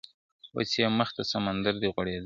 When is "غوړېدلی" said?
1.93-2.19